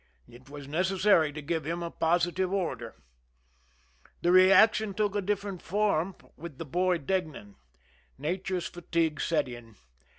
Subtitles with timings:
[0.27, 2.95] It was necessary to give him a positive order.
[4.23, 7.53] The reaction took a different form with the boy Deignan.
[8.17, 9.75] Nature's fatigue set in.